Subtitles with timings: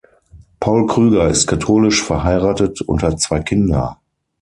[0.59, 4.01] Paul Krüger ist katholisch, verheiratet und hat zwei Kinder.